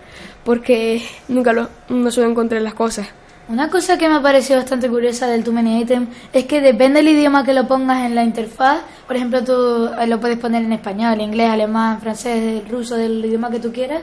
porque 0.44 1.02
nunca 1.28 1.54
lo, 1.54 1.68
no 1.88 2.10
suelo 2.10 2.28
encontrar 2.30 2.60
las 2.60 2.74
cosas. 2.74 3.08
Una 3.48 3.70
cosa 3.70 3.96
que 3.96 4.10
me 4.10 4.16
ha 4.16 4.20
parecido 4.20 4.58
bastante 4.58 4.90
curiosa 4.90 5.26
del 5.26 5.42
Too 5.42 5.54
Many 5.54 5.80
Item 5.80 6.08
es 6.34 6.44
que 6.44 6.60
depende 6.60 6.98
del 6.98 7.08
idioma 7.08 7.44
que 7.44 7.54
lo 7.54 7.66
pongas 7.66 8.04
en 8.04 8.14
la 8.14 8.22
interfaz. 8.22 8.80
Por 9.06 9.16
ejemplo, 9.16 9.42
tú 9.42 9.88
eh, 9.98 10.06
lo 10.06 10.20
puedes 10.20 10.36
poner 10.36 10.64
en 10.64 10.72
español, 10.74 11.18
inglés, 11.22 11.48
alemán, 11.48 11.98
francés, 11.98 12.68
ruso, 12.68 12.96
del 12.96 13.24
idioma 13.24 13.50
que 13.50 13.58
tú 13.58 13.72
quieras. 13.72 14.02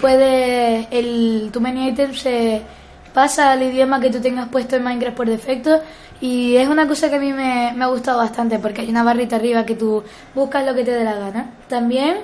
Puede 0.00 0.88
el 0.90 1.50
Too 1.52 1.60
Many 1.60 1.90
Items 1.90 2.22
se 2.22 2.62
pasa 3.14 3.52
al 3.52 3.62
idioma 3.62 4.00
que 4.00 4.10
tú 4.10 4.20
tengas 4.20 4.48
puesto 4.48 4.74
en 4.74 4.82
Minecraft 4.82 5.16
por 5.16 5.28
defecto 5.28 5.80
y 6.20 6.56
es 6.56 6.68
una 6.68 6.88
cosa 6.88 7.08
que 7.08 7.16
a 7.16 7.20
mí 7.20 7.32
me, 7.32 7.72
me 7.76 7.84
ha 7.84 7.88
gustado 7.88 8.18
bastante 8.18 8.58
porque 8.58 8.80
hay 8.80 8.90
una 8.90 9.04
barrita 9.04 9.36
arriba 9.36 9.64
que 9.64 9.76
tú 9.76 10.02
buscas 10.34 10.66
lo 10.66 10.74
que 10.74 10.82
te 10.82 10.90
dé 10.90 11.04
la 11.04 11.14
gana. 11.14 11.50
También 11.68 12.16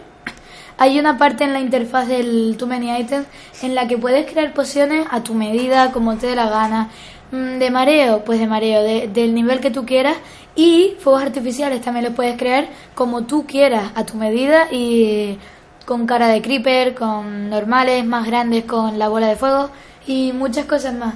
hay 0.78 0.98
una 0.98 1.18
parte 1.18 1.44
en 1.44 1.52
la 1.52 1.60
interfaz 1.60 2.08
del 2.08 2.56
Too 2.56 2.68
Many 2.68 2.96
Items 3.00 3.26
en 3.62 3.74
la 3.74 3.88
que 3.88 3.98
puedes 3.98 4.30
crear 4.30 4.54
pociones 4.54 5.06
a 5.10 5.22
tu 5.22 5.34
medida, 5.34 5.90
como 5.92 6.16
te 6.16 6.28
dé 6.28 6.36
la 6.36 6.48
gana. 6.48 6.88
Mm, 7.32 7.58
de 7.58 7.70
mareo, 7.70 8.24
pues 8.24 8.38
de 8.40 8.46
mareo, 8.46 8.82
del 8.82 9.34
nivel 9.34 9.60
que 9.60 9.70
tú 9.70 9.84
quieras. 9.84 10.16
Y 10.54 10.96
fuegos 11.00 11.22
artificiales 11.22 11.80
también 11.82 12.04
los 12.04 12.14
puedes 12.14 12.36
crear 12.36 12.68
como 12.94 13.24
tú 13.24 13.44
quieras, 13.46 13.90
a 13.94 14.04
tu 14.04 14.16
medida 14.16 14.68
y 14.72 15.38
con 15.84 16.06
cara 16.06 16.28
de 16.28 16.42
creeper, 16.42 16.94
con 16.94 17.50
normales, 17.50 18.04
más 18.04 18.26
grandes, 18.26 18.64
con 18.64 18.98
la 18.98 19.08
bola 19.08 19.28
de 19.28 19.36
fuego 19.36 19.70
y 20.06 20.32
muchas 20.32 20.66
cosas 20.66 20.94
más. 20.94 21.14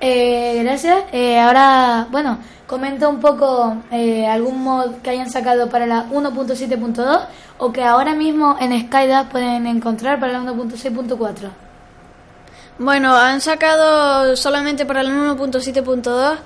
Eh, 0.00 0.60
gracias. 0.62 1.04
Eh, 1.12 1.38
ahora, 1.38 2.06
bueno, 2.10 2.38
comenta 2.66 3.08
un 3.08 3.20
poco 3.20 3.76
eh, 3.90 4.26
algún 4.26 4.62
mod 4.62 4.96
que 5.02 5.10
hayan 5.10 5.30
sacado 5.30 5.68
para 5.68 5.86
la 5.86 6.06
1.7.2 6.10 7.26
o 7.58 7.72
que 7.72 7.84
ahora 7.84 8.14
mismo 8.14 8.56
en 8.60 8.78
Skydas 8.86 9.28
pueden 9.30 9.66
encontrar 9.66 10.18
para 10.20 10.32
la 10.32 10.40
1.6.4. 10.40 11.50
Bueno, 12.78 13.14
han 13.14 13.40
sacado 13.40 14.36
solamente 14.36 14.84
para 14.84 15.02
la 15.02 15.10
1.7.2. 15.10 16.36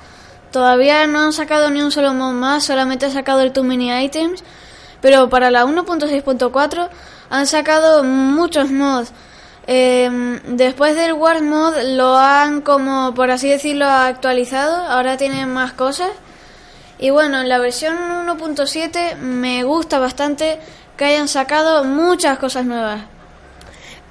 Todavía 0.53 1.07
no 1.07 1.21
han 1.21 1.33
sacado 1.33 1.71
ni 1.71 1.81
un 1.81 1.91
solo 1.91 2.13
mod 2.15 2.33
más, 2.33 2.65
solamente 2.65 3.07
han 3.07 3.13
sacado 3.13 3.41
el 3.41 3.53
Too 3.53 3.65
Many 3.65 4.05
Items. 4.05 4.45
Pero 5.01 5.29
para 5.29 5.51
la 5.51 5.65
1.6.4 5.65 6.89
han 7.31 7.47
sacado 7.47 8.05
muchos 8.05 8.71
mods. 8.71 9.13
Em, 9.71 10.41
después 10.57 10.97
del 10.97 11.13
War 11.13 11.43
Mod 11.43 11.75
lo 11.95 12.17
han 12.17 12.63
como 12.63 13.13
por 13.13 13.31
así 13.31 13.51
decirlo 13.51 13.85
actualizado, 13.85 14.75
ahora 14.75 15.19
tienen 15.19 15.53
más 15.53 15.75
cosas. 15.75 16.09
Y 16.99 17.11
bueno, 17.11 17.39
en 17.43 17.51
la 17.51 17.59
versión 17.59 17.95
1.7 18.27 19.17
me 19.19 19.65
gusta 19.65 19.99
bastante 19.99 20.59
que 20.97 21.05
hayan 21.05 21.29
sacado 21.29 21.85
muchas 21.85 22.39
cosas 22.39 22.65
nuevas. 22.65 23.03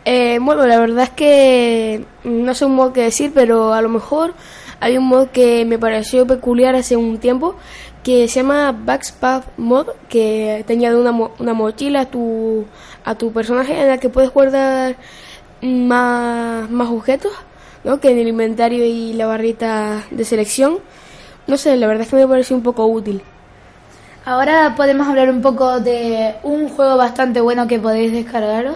Eh, 0.05 0.37
bueno, 0.39 0.67
la 0.67 0.79
verdad 0.79 1.05
es 1.05 1.09
que 1.09 2.05
no 2.23 2.53
sé 2.53 2.65
un 2.65 2.75
mod 2.75 2.93
que 2.93 3.01
decir, 3.01 3.31
pero 3.33 3.73
a 3.73 3.81
lo 3.81 3.89
mejor 3.89 4.35
hay 4.79 4.95
un 4.97 5.07
mod 5.07 5.29
que 5.29 5.65
me 5.65 5.79
pareció 5.79 6.27
peculiar 6.27 6.75
hace 6.75 6.95
un 6.97 7.17
tiempo 7.17 7.55
que 8.03 8.27
se 8.27 8.41
llama 8.41 8.73
Backspath 8.73 9.57
Mod, 9.57 9.87
que 10.07 10.63
te 10.67 10.73
añade 10.73 10.97
una, 10.97 11.11
una 11.11 11.53
mochila 11.55 12.01
a 12.01 12.05
tu, 12.05 12.65
a 13.03 13.15
tu 13.15 13.33
personaje 13.33 13.81
en 13.81 13.87
la 13.87 13.97
que 13.97 14.09
puedes 14.09 14.29
guardar 14.29 14.97
más, 15.61 16.69
más 16.69 16.89
objetos 16.89 17.31
¿no? 17.83 17.99
que 17.99 18.11
en 18.11 18.19
el 18.19 18.27
inventario 18.27 18.85
y 18.85 19.13
la 19.13 19.27
barrita 19.27 20.03
de 20.11 20.25
selección. 20.25 20.79
No 21.47 21.57
sé, 21.57 21.75
la 21.77 21.87
verdad 21.87 22.03
es 22.03 22.09
que 22.09 22.17
me 22.17 22.27
pareció 22.27 22.55
un 22.55 22.63
poco 22.63 22.85
útil. 22.85 23.21
Ahora 24.25 24.73
podemos 24.75 25.07
hablar 25.07 25.29
un 25.29 25.41
poco 25.41 25.79
de 25.79 26.35
un 26.43 26.67
juego 26.67 26.97
bastante 26.97 27.39
bueno 27.39 27.65
que 27.65 27.79
podéis 27.79 28.11
descargaros, 28.11 28.75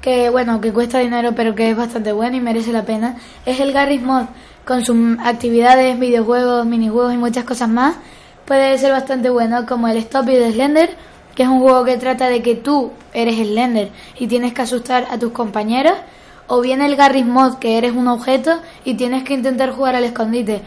que 0.00 0.28
bueno, 0.28 0.60
que 0.60 0.72
cuesta 0.72 0.98
dinero 0.98 1.32
pero 1.36 1.54
que 1.54 1.70
es 1.70 1.76
bastante 1.76 2.10
bueno 2.10 2.36
y 2.36 2.40
merece 2.40 2.72
la 2.72 2.82
pena. 2.82 3.16
Es 3.46 3.60
el 3.60 3.72
Garry's 3.72 4.02
Mod, 4.02 4.24
con 4.64 4.84
sus 4.84 4.96
actividades, 5.24 5.98
videojuegos, 5.98 6.66
minijuegos 6.66 7.14
y 7.14 7.16
muchas 7.16 7.44
cosas 7.44 7.68
más. 7.68 7.94
Puede 8.44 8.76
ser 8.78 8.90
bastante 8.90 9.30
bueno, 9.30 9.66
como 9.66 9.86
el 9.86 9.98
Stop 9.98 10.30
y 10.30 10.32
the 10.32 10.52
Slender, 10.52 10.90
que 11.38 11.44
es 11.44 11.48
un 11.48 11.60
juego 11.60 11.84
que 11.84 11.96
trata 11.98 12.28
de 12.28 12.42
que 12.42 12.56
tú 12.56 12.90
eres 13.14 13.38
el 13.38 13.50
Slender 13.50 13.90
y 14.18 14.26
tienes 14.26 14.52
que 14.54 14.62
asustar 14.62 15.06
a 15.08 15.18
tus 15.18 15.30
compañeros 15.30 15.94
o 16.48 16.60
bien 16.60 16.82
el 16.82 16.96
Garry's 16.96 17.24
Mod, 17.24 17.58
que 17.58 17.78
eres 17.78 17.92
un 17.92 18.08
objeto 18.08 18.60
y 18.84 18.94
tienes 18.94 19.22
que 19.22 19.34
intentar 19.34 19.70
jugar 19.70 19.94
al 19.94 20.02
escondite. 20.02 20.62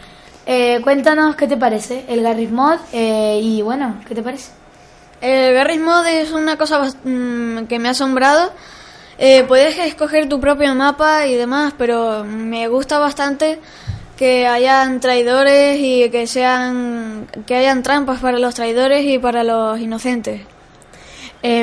Eh, 0.46 0.80
cuéntanos 0.82 1.36
qué 1.36 1.46
te 1.46 1.58
parece 1.58 2.06
el 2.08 2.22
Garry's 2.22 2.50
Mod 2.50 2.78
eh, 2.90 3.38
y 3.42 3.60
bueno, 3.60 3.96
¿qué 4.08 4.14
te 4.14 4.22
parece? 4.22 4.50
El 5.20 5.52
Garry's 5.52 5.82
Mod 5.82 6.06
es 6.06 6.32
una 6.32 6.56
cosa 6.56 6.80
mm, 7.04 7.64
que 7.64 7.78
me 7.78 7.88
ha 7.88 7.90
asombrado. 7.90 8.50
Eh, 9.18 9.44
puedes 9.46 9.76
escoger 9.76 10.26
tu 10.26 10.40
propio 10.40 10.74
mapa 10.74 11.26
y 11.26 11.34
demás, 11.34 11.74
pero 11.76 12.24
me 12.24 12.66
gusta 12.68 12.98
bastante 12.98 13.60
que 14.16 14.46
hayan 14.46 15.00
traidores 15.00 15.78
y 15.78 16.08
que 16.08 16.26
sean 16.26 17.26
que 17.44 17.56
hayan 17.56 17.82
trampas 17.82 18.20
para 18.20 18.38
los 18.38 18.54
traidores 18.54 19.04
y 19.04 19.18
para 19.18 19.44
los 19.44 19.78
inocentes. 19.78 20.40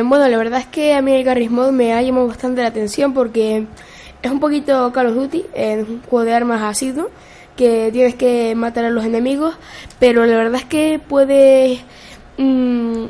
Bueno, 0.03 0.27
la 0.27 0.37
verdad 0.37 0.59
es 0.59 0.65
que 0.67 0.93
a 0.93 1.01
mí 1.01 1.13
el 1.13 1.23
Garry's 1.23 1.51
Mod 1.51 1.71
me 1.71 1.93
ha 1.93 2.01
llamado 2.01 2.27
bastante 2.27 2.61
la 2.61 2.67
atención 2.67 3.13
porque 3.13 3.65
es 4.21 4.31
un 4.31 4.39
poquito 4.39 4.91
Call 4.91 5.07
of 5.07 5.15
Duty, 5.15 5.45
es 5.53 5.87
un 5.87 6.01
juego 6.09 6.25
de 6.25 6.33
armas 6.33 6.83
¿no? 6.95 7.07
que 7.55 7.89
tienes 7.91 8.15
que 8.15 8.55
matar 8.55 8.85
a 8.85 8.89
los 8.89 9.05
enemigos, 9.05 9.55
pero 9.99 10.25
la 10.25 10.37
verdad 10.37 10.55
es 10.61 10.65
que 10.65 10.99
puedes, 11.05 11.79
mm, 12.37 13.05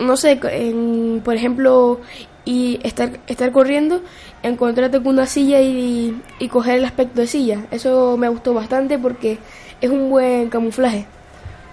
no 0.00 0.16
sé, 0.16 0.40
en- 0.50 1.20
por 1.24 1.34
ejemplo, 1.36 2.00
y 2.44 2.80
estar, 2.82 3.20
estar 3.28 3.52
corriendo, 3.52 4.02
encontrarte 4.42 4.98
con 4.98 5.08
una 5.14 5.26
silla 5.26 5.60
y, 5.60 6.20
y 6.40 6.48
coger 6.48 6.78
el 6.78 6.84
aspecto 6.84 7.20
de 7.20 7.28
silla. 7.28 7.66
Eso 7.70 8.16
me 8.16 8.28
gustó 8.28 8.52
bastante 8.54 8.98
porque 8.98 9.38
es 9.80 9.90
un 9.90 10.10
buen 10.10 10.48
camuflaje. 10.48 11.06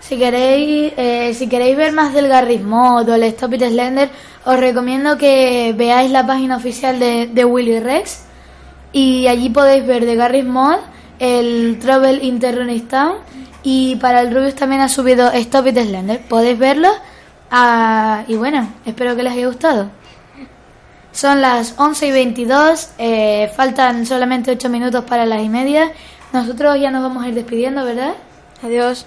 Si 0.10 0.18
queréis, 0.18 0.92
eh, 0.98 1.36
si 1.36 1.48
queréis 1.48 1.78
ver 1.78 1.94
más 1.94 2.16
del 2.16 2.28
Garry's 2.28 2.63
Mod 2.63 3.08
o 3.10 3.13
el 3.13 3.22
Stop 3.25 3.54
It 3.54 3.62
Slender, 3.62 4.10
os 4.44 4.60
recomiendo 4.60 5.20
que 5.20 5.72
veáis 5.78 6.10
la 6.10 6.25
página 6.25 6.58
oficial 6.58 7.00
de, 7.00 7.46
Willy 7.46 7.80
Rex 7.80 8.24
y 8.92 9.28
allí 9.28 9.50
podéis 9.50 9.86
ver 9.86 10.08
de 10.08 10.16
Garry's 10.16 10.48
Mod 10.48 10.80
el 11.20 11.78
Trouble 11.78 12.25
in 12.25 12.39
Terrorist 12.39 12.88
Town 12.88 13.18
y 13.62 13.98
para 13.98 14.22
el 14.22 14.34
Rubius 14.34 14.56
también 14.56 14.82
ha 14.82 14.89
subido 14.89 15.32
Stop 15.32 15.68
It 15.68 15.78
Slender. 15.78 16.22
Podéis 16.28 16.58
verlo 16.58 16.89
ah, 17.51 18.24
y 18.28 18.36
bueno, 18.36 18.68
espero 18.88 19.16
que 19.16 19.22
les 19.22 19.34
haya 19.34 19.46
gustado. 19.46 19.92
Son 21.12 21.39
las 21.39 21.75
11 21.78 22.08
y 22.08 22.12
22, 22.12 22.89
eh, 22.98 23.51
faltan 23.56 24.08
solamente 24.08 24.50
8 24.50 24.70
minutos 24.70 25.04
para 25.04 25.28
las 25.28 25.44
y 25.44 25.50
media. 25.50 25.92
Nosotros 26.34 26.80
ya 26.80 26.89
nos 26.89 27.04
vamos 27.04 27.24
a 27.24 27.28
ir 27.28 27.36
despidiendo, 27.36 27.86
¿verdad? 27.86 28.16
Adiós. 28.63 29.06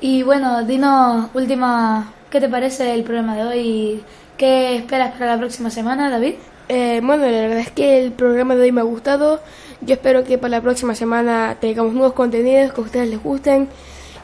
Y 0.00 0.22
bueno, 0.22 0.64
dinos 0.64 1.28
última, 1.34 2.12
¿qué 2.30 2.40
te 2.40 2.48
parece 2.48 2.94
el 2.94 3.02
programa 3.02 3.34
de 3.34 3.42
hoy? 3.42 4.04
¿Qué 4.36 4.76
esperas 4.76 5.12
para 5.12 5.32
la 5.32 5.38
próxima 5.38 5.70
semana, 5.70 6.08
David? 6.08 6.34
Eh, 6.68 7.00
bueno, 7.02 7.24
la 7.24 7.32
verdad 7.32 7.58
es 7.58 7.70
que 7.72 8.04
el 8.04 8.12
programa 8.12 8.54
de 8.54 8.62
hoy 8.62 8.72
me 8.72 8.80
ha 8.80 8.84
gustado. 8.84 9.40
Yo 9.80 9.94
espero 9.94 10.22
que 10.22 10.38
para 10.38 10.50
la 10.50 10.60
próxima 10.60 10.94
semana 10.94 11.56
tengamos 11.60 11.94
nuevos 11.94 12.12
contenidos 12.12 12.72
que 12.72 12.80
a 12.80 12.84
ustedes 12.84 13.08
les 13.08 13.22
gusten. 13.22 13.68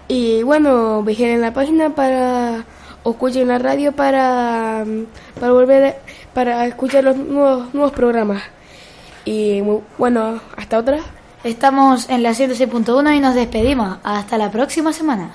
Y 0.06 0.44
bueno, 0.44 1.02
vigilen 1.02 1.40
la 1.40 1.52
página 1.52 1.90
para 1.90 2.64
o 3.02 3.10
escuchen 3.10 3.48
la 3.48 3.58
radio 3.58 3.92
para, 3.92 4.84
mm, 4.86 5.06
para 5.40 5.52
volver 5.52 5.96
para 6.34 6.66
escuchar 6.66 7.04
los 7.04 7.16
nuevos, 7.16 7.74
nuevos 7.74 7.92
programas. 7.92 8.42
Y 9.24 9.62
bueno, 9.98 10.40
hasta 10.56 10.78
otra. 10.78 10.98
Estamos 11.42 12.08
en 12.10 12.22
la 12.22 12.34
106.1 12.34 13.12
y 13.12 13.20
nos 13.20 13.34
despedimos. 13.34 13.98
Hasta 14.04 14.38
la 14.38 14.50
próxima 14.50 14.92
semana. 14.92 15.34